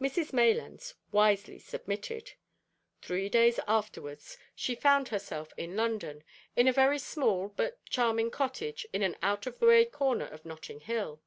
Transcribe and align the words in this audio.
Mrs 0.00 0.32
Maylands 0.32 0.94
wisely 1.12 1.58
submitted. 1.58 2.32
Three 3.02 3.28
days 3.28 3.60
afterwards 3.68 4.38
she 4.54 4.74
found 4.74 5.08
herself 5.08 5.52
in 5.58 5.76
London, 5.76 6.24
in 6.56 6.66
a 6.68 6.72
very 6.72 6.98
small 6.98 7.48
but 7.48 7.76
charming 7.84 8.30
cottage 8.30 8.86
in 8.94 9.02
an 9.02 9.18
out 9.22 9.46
of 9.46 9.58
the 9.58 9.66
way 9.66 9.84
corner 9.84 10.24
of 10.26 10.46
Nottinghill. 10.46 11.20